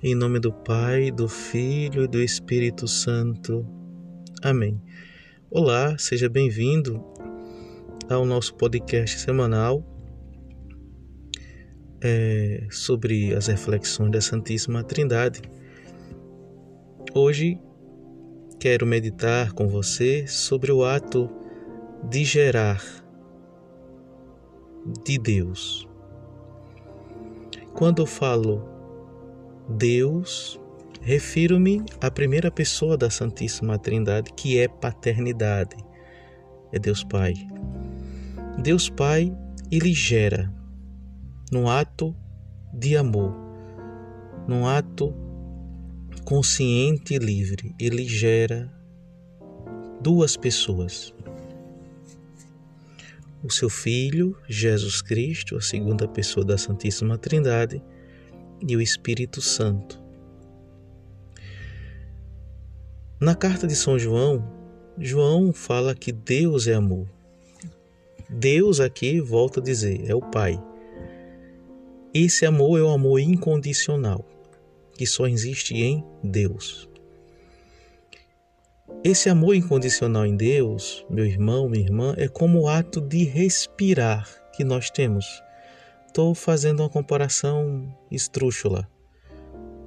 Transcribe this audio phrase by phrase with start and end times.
[0.00, 3.66] Em nome do Pai, do Filho e do Espírito Santo.
[4.40, 4.80] Amém.
[5.50, 7.04] Olá, seja bem-vindo
[8.08, 9.84] ao nosso podcast semanal
[12.00, 15.42] é, sobre as reflexões da Santíssima Trindade.
[17.12, 17.58] Hoje
[18.60, 21.28] quero meditar com você sobre o ato
[22.08, 22.80] de gerar
[25.04, 25.88] de Deus.
[27.74, 28.77] Quando eu falo
[29.68, 30.58] Deus,
[31.02, 35.76] refiro-me à primeira pessoa da Santíssima Trindade, que é paternidade.
[36.72, 37.34] É Deus Pai.
[38.62, 39.30] Deus Pai,
[39.70, 40.52] ele gera
[41.52, 42.16] num ato
[42.72, 43.34] de amor,
[44.46, 45.14] num ato
[46.24, 48.72] consciente e livre, ele gera
[50.00, 51.14] duas pessoas.
[53.42, 57.82] O seu Filho, Jesus Cristo, a segunda pessoa da Santíssima Trindade,
[58.66, 60.00] e o Espírito Santo.
[63.20, 64.44] Na carta de São João,
[64.98, 67.08] João fala que Deus é amor.
[68.28, 70.62] Deus aqui, volta a dizer, é o Pai.
[72.12, 74.24] Esse amor é o amor incondicional,
[74.94, 76.88] que só existe em Deus.
[79.04, 84.28] Esse amor incondicional em Deus, meu irmão, minha irmã, é como o ato de respirar
[84.56, 85.42] que nós temos
[86.08, 88.88] estou fazendo uma comparação estrúxula.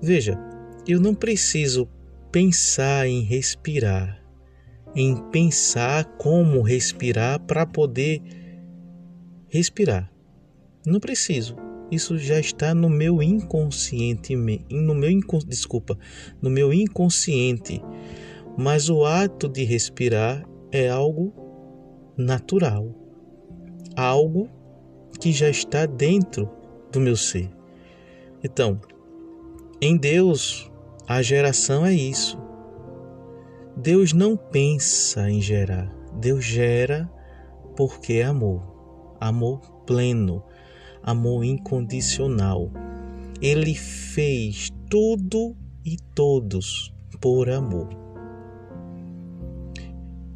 [0.00, 0.38] Veja,
[0.86, 1.88] eu não preciso
[2.30, 4.22] pensar em respirar,
[4.94, 8.22] em pensar como respirar para poder
[9.48, 10.10] respirar.
[10.86, 11.56] Não preciso.
[11.90, 15.10] Isso já está no meu inconsciente, no meu
[15.44, 15.98] desculpa,
[16.40, 17.82] no meu inconsciente.
[18.56, 21.34] Mas o ato de respirar é algo
[22.16, 22.94] natural,
[23.96, 24.48] algo
[25.20, 26.48] que já está dentro
[26.90, 27.50] do meu ser.
[28.42, 28.80] Então,
[29.80, 30.70] em Deus,
[31.06, 32.38] a geração é isso.
[33.76, 37.10] Deus não pensa em gerar, Deus gera
[37.76, 38.62] porque é amor,
[39.20, 40.42] amor pleno,
[41.02, 42.70] amor incondicional.
[43.40, 47.88] Ele fez tudo e todos por amor.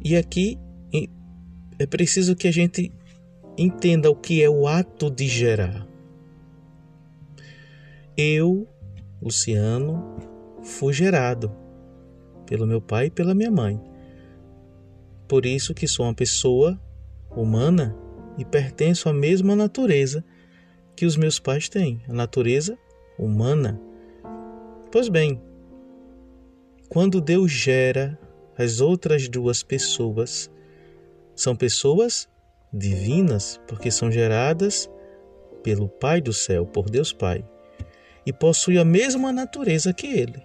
[0.03, 0.57] E aqui
[1.77, 2.91] é preciso que a gente
[3.57, 5.87] entenda o que é o ato de gerar.
[8.17, 8.67] Eu,
[9.21, 10.17] Luciano,
[10.63, 11.51] fui gerado
[12.45, 13.81] pelo meu pai e pela minha mãe.
[15.27, 16.79] Por isso que sou uma pessoa
[17.35, 17.95] humana
[18.37, 20.23] e pertenço à mesma natureza
[20.95, 22.77] que os meus pais têm, a natureza
[23.17, 23.79] humana.
[24.91, 25.41] Pois bem,
[26.87, 28.17] quando Deus gera
[28.57, 30.49] as outras duas pessoas,
[31.35, 32.29] são pessoas
[32.75, 34.89] divinas, porque são geradas
[35.63, 37.43] pelo Pai do céu, por Deus Pai,
[38.25, 40.41] e possuem a mesma natureza que Ele,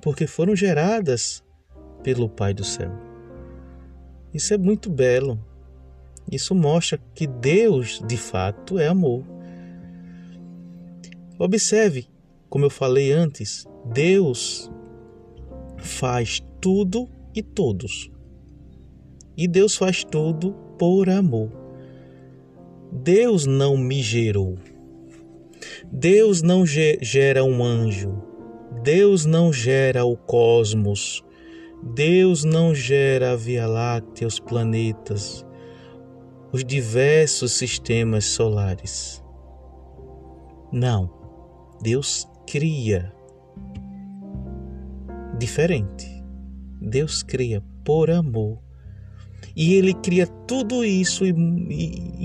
[0.00, 1.42] porque foram geradas
[2.02, 2.92] pelo Pai do céu.
[4.32, 5.38] Isso é muito belo.
[6.30, 9.24] Isso mostra que Deus, de fato, é amor.
[11.38, 12.06] Observe,
[12.48, 14.70] como eu falei antes, Deus
[15.78, 18.10] faz tudo e todos.
[19.38, 21.52] E Deus faz tudo por amor.
[22.90, 24.58] Deus não me gerou.
[25.92, 28.20] Deus não gera um anjo.
[28.82, 31.24] Deus não gera o cosmos.
[31.94, 35.46] Deus não gera a Via Láctea, os planetas,
[36.50, 39.22] os diversos sistemas solares.
[40.72, 41.08] Não.
[41.80, 43.14] Deus cria
[45.38, 46.24] diferente.
[46.80, 48.67] Deus cria por amor
[49.56, 51.32] e ele cria tudo isso e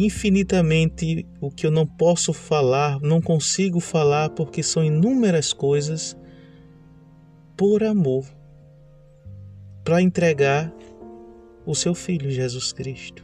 [0.06, 6.16] infinitamente o que eu não posso falar, não consigo falar porque são inúmeras coisas
[7.58, 8.24] por amor
[9.84, 10.72] para entregar
[11.66, 13.24] o seu filho Jesus Cristo.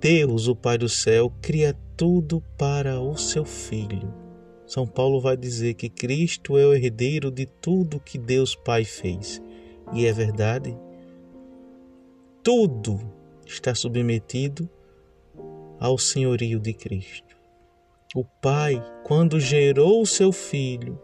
[0.00, 4.12] Deus, o Pai do céu, cria tudo para o seu filho.
[4.66, 9.40] São Paulo vai dizer que Cristo é o herdeiro de tudo que Deus Pai fez.
[9.92, 10.76] E é verdade
[12.42, 13.00] tudo
[13.46, 14.68] está submetido
[15.78, 17.36] ao senhorio de Cristo.
[18.14, 21.00] O Pai, quando gerou o seu filho,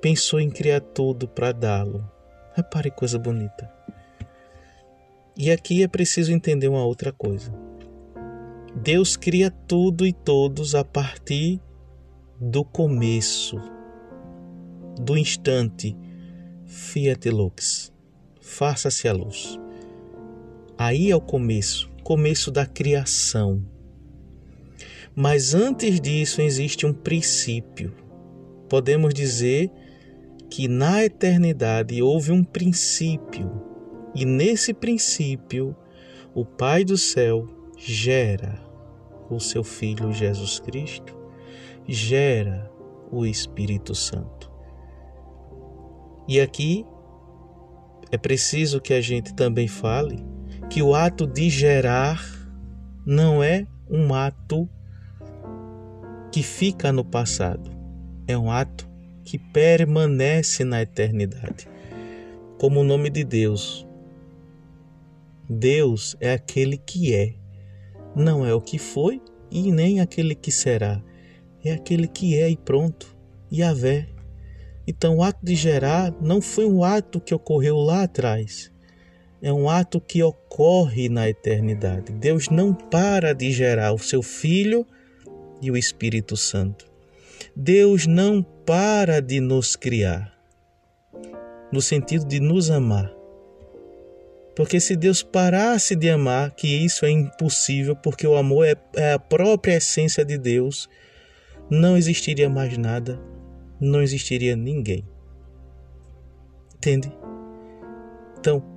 [0.00, 2.08] pensou em criar tudo para dá-lo.
[2.54, 3.70] Repare coisa bonita.
[5.36, 7.52] E aqui é preciso entender uma outra coisa.
[8.74, 11.60] Deus cria tudo e todos a partir
[12.38, 13.60] do começo,
[15.00, 15.96] do instante.
[16.66, 17.92] Fiat lux,
[18.40, 19.58] faça-se a luz.
[20.78, 23.64] Aí é o começo, começo da criação.
[25.14, 27.94] Mas antes disso existe um princípio.
[28.68, 29.70] podemos dizer
[30.50, 33.62] que na eternidade houve um princípio,
[34.14, 35.74] e nesse princípio
[36.34, 37.48] o Pai do céu
[37.78, 38.60] gera
[39.30, 41.16] o seu Filho Jesus Cristo,
[41.86, 42.70] gera
[43.10, 44.50] o Espírito Santo.
[46.28, 46.84] E aqui
[48.10, 50.35] é preciso que a gente também fale
[50.68, 52.20] que o ato de gerar
[53.04, 54.68] não é um ato
[56.32, 57.70] que fica no passado,
[58.26, 58.88] é um ato
[59.24, 61.68] que permanece na eternidade.
[62.58, 63.86] Como o nome de Deus.
[65.48, 67.34] Deus é aquele que é,
[68.14, 71.00] não é o que foi e nem aquele que será,
[71.64, 73.16] é aquele que é e pronto,
[73.52, 74.08] Yahvé.
[74.86, 78.72] Então, o ato de gerar não foi um ato que ocorreu lá atrás,
[79.42, 82.12] é um ato que ocorre na eternidade.
[82.12, 84.86] Deus não para de gerar o seu Filho
[85.60, 86.86] e o Espírito Santo.
[87.54, 90.32] Deus não para de nos criar,
[91.72, 93.14] no sentido de nos amar.
[94.54, 99.12] Porque se Deus parasse de amar, que isso é impossível, porque o amor é, é
[99.12, 100.88] a própria essência de Deus,
[101.70, 103.20] não existiria mais nada,
[103.78, 105.04] não existiria ninguém.
[106.76, 107.12] Entende?
[108.38, 108.75] Então,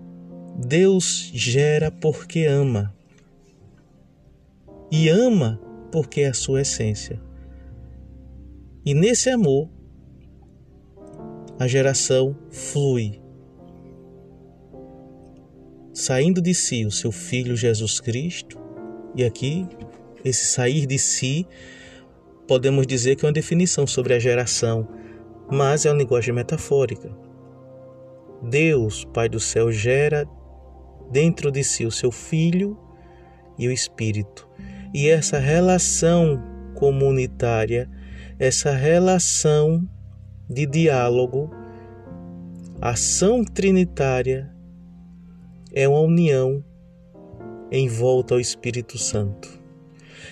[0.61, 2.93] Deus gera porque ama.
[4.91, 5.57] E ama
[5.89, 7.17] porque é a sua essência.
[8.85, 9.69] E nesse amor,
[11.57, 13.21] a geração flui,
[15.93, 18.59] saindo de si o seu Filho Jesus Cristo,
[19.15, 19.65] e aqui,
[20.25, 21.47] esse sair de si,
[22.45, 24.85] podemos dizer que é uma definição sobre a geração,
[25.49, 27.09] mas é uma linguagem metafórica.
[28.43, 30.27] Deus, Pai do céu, gera
[31.11, 32.77] dentro de si o seu Filho
[33.57, 34.47] e o Espírito.
[34.93, 36.41] E essa relação
[36.75, 37.89] comunitária,
[38.37, 39.87] essa relação
[40.49, 41.51] de diálogo,
[42.81, 44.49] ação trinitária,
[45.73, 46.63] é uma união
[47.71, 49.59] em volta ao Espírito Santo.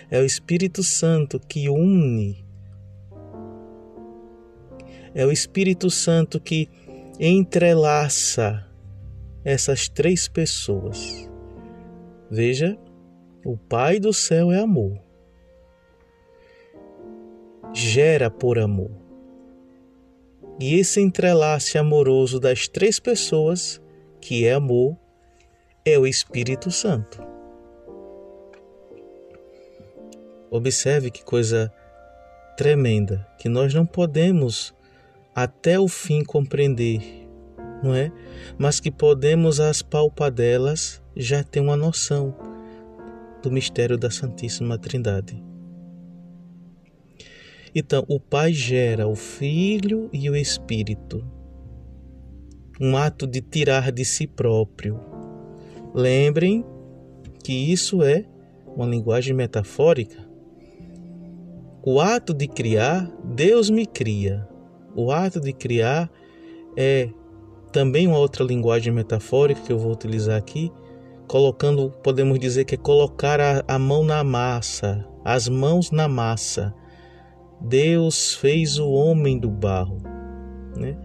[0.10, 2.46] É o Espírito Santo que une.
[5.14, 6.70] É o Espírito Santo que
[7.20, 8.67] entrelaça
[9.48, 11.32] essas três pessoas.
[12.30, 12.78] Veja,
[13.46, 15.00] o Pai do céu é amor.
[17.74, 18.92] Gera por amor.
[20.60, 23.82] E esse entrelace amoroso das três pessoas,
[24.20, 24.98] que é amor,
[25.86, 27.24] é o Espírito Santo.
[30.52, 31.72] Observe que coisa
[32.58, 34.76] tremenda, que nós não podemos
[35.34, 37.27] até o fim compreender
[37.84, 38.12] não é?
[38.58, 42.36] Mas que podemos, às palpadelas, já ter uma noção
[43.42, 45.44] do mistério da Santíssima Trindade.
[47.74, 51.24] Então, o Pai gera o Filho e o Espírito,
[52.80, 55.00] um ato de tirar de si próprio.
[55.94, 56.66] Lembrem
[57.44, 58.26] que isso é
[58.76, 60.28] uma linguagem metafórica.
[61.84, 64.48] O ato de criar, Deus me cria.
[64.96, 66.12] O ato de criar
[66.76, 67.10] é
[67.72, 70.72] também uma outra linguagem metafórica que eu vou utilizar aqui,
[71.28, 76.74] colocando, podemos dizer que é colocar a, a mão na massa, as mãos na massa.
[77.60, 79.98] Deus fez o homem do barro,
[80.76, 80.98] né?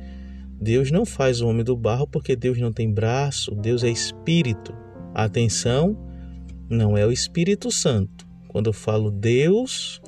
[0.61, 4.73] Deus não faz o homem do barro porque Deus não tem braço, Deus é espírito.
[5.13, 5.97] Atenção,
[6.71, 8.27] não é o Espírito Santo.
[8.49, 10.01] Quando eu falo Deus,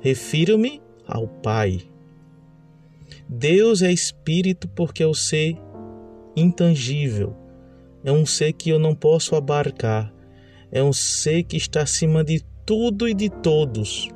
[0.00, 1.82] refiro-me ao Pai.
[3.28, 5.56] Deus é espírito porque é o ser
[6.36, 7.36] intangível.
[8.04, 10.12] É um ser que eu não posso abarcar.
[10.70, 14.08] É um ser que está acima de tudo e de todos.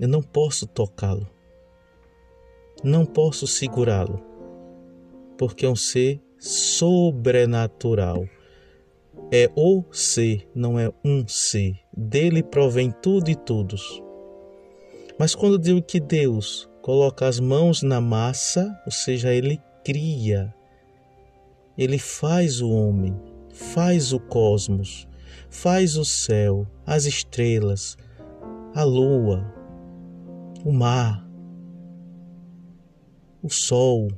[0.00, 1.28] Eu não posso tocá-lo.
[2.82, 4.20] Não posso segurá-lo.
[5.38, 8.26] Porque é um ser sobrenatural.
[9.30, 11.78] É o ser, não é um ser.
[11.96, 14.02] Dele provém tudo e todos.
[15.18, 20.52] Mas quando digo que Deus coloca as mãos na massa, ou seja, ele cria,
[21.76, 23.14] ele faz o homem,
[23.52, 25.06] faz o cosmos,
[25.50, 27.96] faz o céu, as estrelas,
[28.74, 29.44] a lua,
[30.64, 31.28] o mar,
[33.42, 34.08] o sol,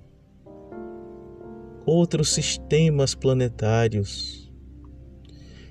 [1.85, 4.53] outros sistemas planetários.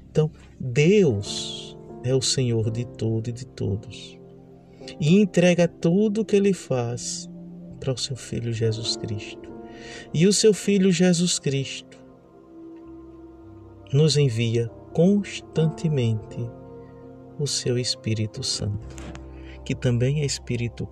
[0.09, 4.19] Então, Deus é o Senhor de tudo e de todos.
[4.99, 7.29] E entrega tudo o que ele faz
[7.79, 9.54] para o seu filho Jesus Cristo
[10.13, 11.97] e o seu Filho Jesus Cristo
[13.91, 16.37] nos envia constantemente
[17.39, 18.95] o seu Espírito Santo,
[19.63, 20.87] que também é Espírito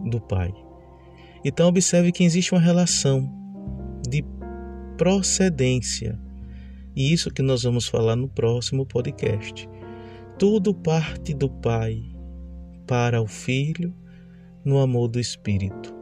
[0.00, 0.52] do Pai.
[1.44, 3.28] Então, observe que existe uma relação
[4.08, 4.24] de
[4.96, 6.18] procedência.
[6.94, 9.68] E isso que nós vamos falar no próximo podcast.
[10.38, 12.02] Tudo parte do Pai
[12.86, 13.94] para o Filho
[14.64, 15.97] no amor do Espírito.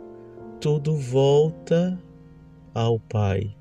[0.67, 1.97] Tudo volta
[2.75, 3.55] ao Pai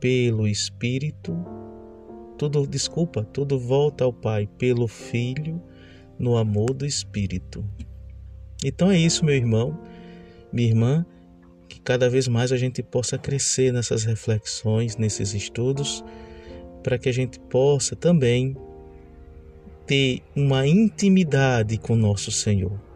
[0.00, 1.32] pelo Espírito.
[2.36, 5.62] Tudo, desculpa, tudo volta ao Pai pelo Filho
[6.18, 7.64] no amor do Espírito.
[8.64, 9.78] Então é isso, meu irmão,
[10.52, 11.06] minha irmã,
[11.68, 16.04] que cada vez mais a gente possa crescer nessas reflexões, nesses estudos,
[16.82, 18.56] para que a gente possa também
[19.86, 22.87] ter uma intimidade com nosso Senhor.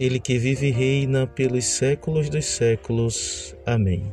[0.00, 3.54] Ele que vive e reina pelos séculos dos séculos.
[3.66, 4.10] Amém.